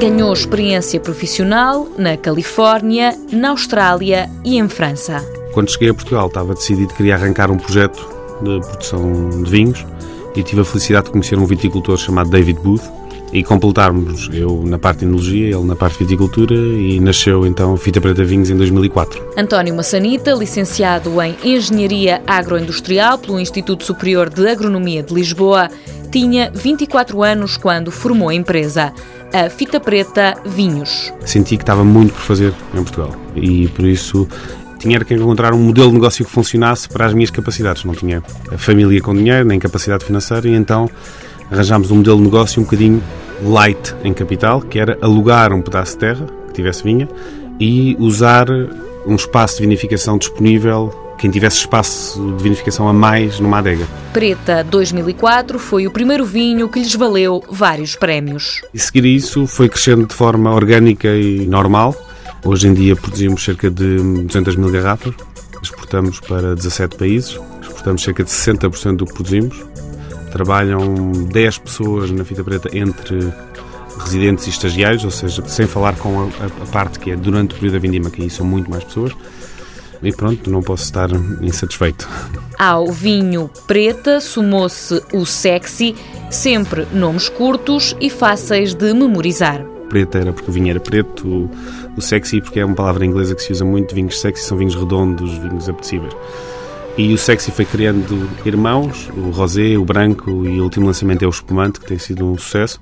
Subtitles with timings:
[0.00, 5.20] Ganhou experiência profissional na Califórnia, na Austrália e em França.
[5.52, 8.08] Quando cheguei a Portugal, estava decidido que queria arrancar um projeto
[8.40, 9.84] de produção de vinhos
[10.36, 12.84] e tive a felicidade de conhecer um viticultor chamado David Booth
[13.32, 17.76] e completarmos, eu na parte de enologia, ele na parte de viticultura e nasceu então
[17.76, 19.32] Fita Preta Vinhos em 2004.
[19.36, 25.68] António Massanita, licenciado em Engenharia Agroindustrial pelo Instituto Superior de Agronomia de Lisboa,
[26.10, 28.92] tinha 24 anos quando formou a empresa,
[29.32, 31.12] a Fita Preta Vinhos.
[31.24, 34.28] Senti que estava muito por fazer em Portugal e por isso
[34.78, 37.84] tinha que encontrar um modelo de negócio que funcionasse para as minhas capacidades.
[37.84, 38.22] Não tinha
[38.56, 40.88] família com dinheiro, nem capacidade financeira, e então
[41.50, 43.02] arranjámos um modelo de negócio um bocadinho
[43.42, 47.08] light em capital, que era alugar um pedaço de terra que tivesse vinha
[47.58, 48.46] e usar
[49.06, 53.86] um espaço de vinificação disponível quem tivesse espaço de vinificação a mais numa adega.
[54.12, 58.62] Preta 2004 foi o primeiro vinho que lhes valeu vários prémios.
[58.72, 61.94] E seguir isso foi crescendo de forma orgânica e normal.
[62.44, 65.12] Hoje em dia produzimos cerca de 200 mil garrafas,
[65.60, 69.60] exportamos para 17 países, exportamos cerca de 60% do que produzimos.
[70.30, 73.32] Trabalham 10 pessoas na fita preta entre
[73.98, 77.54] residentes e estagiários, ou seja, sem falar com a, a, parte que é durante o
[77.54, 79.12] período da vindima, que aí são muito mais pessoas.
[80.02, 81.10] E pronto, não posso estar
[81.40, 82.08] insatisfeito.
[82.58, 85.94] Ao vinho preta sumou-se o sexy,
[86.30, 89.64] sempre nomes curtos e fáceis de memorizar.
[89.88, 91.50] Preta era porque o vinho era preto,
[91.96, 94.74] o sexy porque é uma palavra inglesa que se usa muito, vinhos sexy são vinhos
[94.74, 96.14] redondos, vinhos apetecíveis.
[96.96, 101.26] E o sexy foi criando irmãos, o rosé, o branco e o último lançamento é
[101.26, 102.80] o espumante, que tem sido um sucesso.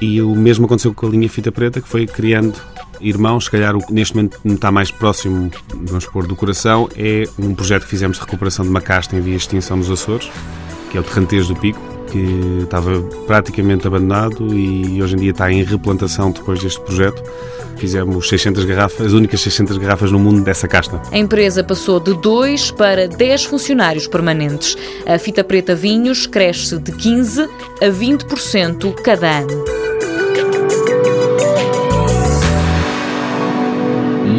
[0.00, 2.54] E o mesmo aconteceu com a linha fita preta, que foi criando
[3.00, 7.54] irmãos, se calhar neste momento me está mais próximo, vamos pôr, do coração, é um
[7.54, 10.30] projeto que fizemos de recuperação de uma casta em via de extinção nos Açores,
[10.90, 15.50] que é o Terrantejo do Pico, que estava praticamente abandonado e hoje em dia está
[15.50, 17.22] em replantação depois deste projeto.
[17.76, 21.00] Fizemos 600 garrafas, as únicas 600 garrafas no mundo dessa casta.
[21.10, 24.76] A empresa passou de 2 para 10 funcionários permanentes.
[25.06, 27.42] A Fita Preta Vinhos cresce de 15
[27.80, 29.69] a 20% cada ano.